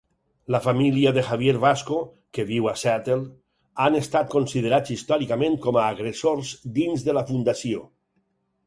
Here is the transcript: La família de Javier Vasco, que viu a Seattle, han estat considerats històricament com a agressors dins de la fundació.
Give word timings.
La 0.53 0.59
família 0.67 1.11
de 1.17 1.23
Javier 1.27 1.53
Vasco, 1.65 1.99
que 2.37 2.45
viu 2.51 2.69
a 2.71 2.73
Seattle, 2.85 3.19
han 3.85 3.99
estat 4.03 4.33
considerats 4.35 4.97
històricament 4.97 5.61
com 5.69 5.81
a 5.83 5.87
agressors 5.95 6.57
dins 6.81 7.07
de 7.11 7.21
la 7.21 7.27
fundació. 7.33 7.89